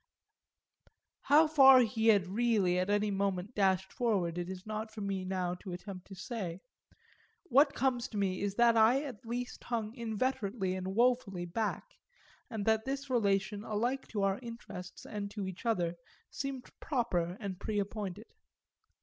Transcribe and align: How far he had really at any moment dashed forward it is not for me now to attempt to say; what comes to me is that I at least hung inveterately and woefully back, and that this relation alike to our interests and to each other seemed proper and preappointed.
How 1.25 1.45
far 1.45 1.81
he 1.81 2.07
had 2.07 2.25
really 2.27 2.79
at 2.79 2.89
any 2.89 3.11
moment 3.11 3.53
dashed 3.53 3.93
forward 3.93 4.39
it 4.39 4.49
is 4.49 4.65
not 4.65 4.91
for 4.91 5.01
me 5.01 5.23
now 5.23 5.53
to 5.53 5.73
attempt 5.73 6.07
to 6.07 6.15
say; 6.15 6.61
what 7.49 7.75
comes 7.75 8.07
to 8.07 8.17
me 8.17 8.41
is 8.41 8.55
that 8.55 8.75
I 8.75 9.03
at 9.03 9.23
least 9.27 9.65
hung 9.65 9.93
inveterately 9.93 10.73
and 10.73 10.95
woefully 10.95 11.45
back, 11.45 11.83
and 12.49 12.65
that 12.65 12.83
this 12.83 13.11
relation 13.11 13.63
alike 13.63 14.07
to 14.07 14.23
our 14.23 14.39
interests 14.41 15.05
and 15.05 15.29
to 15.29 15.45
each 15.47 15.67
other 15.67 15.93
seemed 16.31 16.71
proper 16.79 17.37
and 17.39 17.59
preappointed. 17.59 18.25